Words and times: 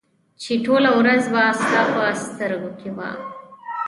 چې 0.41 0.53
ټوله 0.65 0.89
ورځ 0.99 1.23
به 1.33 1.41
ستا 1.59 1.81
په 1.93 2.03
سترګو 2.25 2.69
کې 2.79 2.89
وه 2.95 3.09